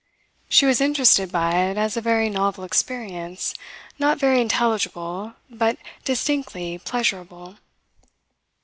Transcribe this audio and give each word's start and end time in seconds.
She 0.49 0.65
was 0.65 0.81
interested 0.81 1.31
by 1.31 1.55
it 1.65 1.77
as 1.77 1.95
a 1.95 2.01
very 2.01 2.27
novel 2.27 2.63
experience, 2.63 3.53
not 3.99 4.17
very 4.17 4.41
intelligible, 4.41 5.35
but 5.47 5.77
distinctly 6.03 6.79
pleasurable. 6.79 7.57